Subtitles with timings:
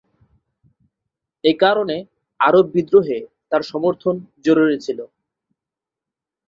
[1.43, 1.97] একারণে
[2.39, 3.19] আরব বিদ্রোহে
[3.51, 4.99] তার সমর্থন জরুরি ছিল।